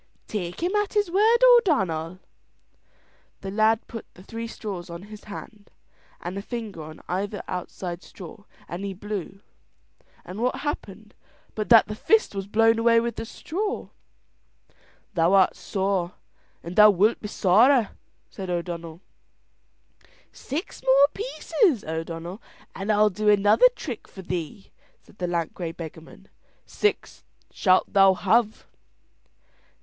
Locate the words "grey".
25.53-25.71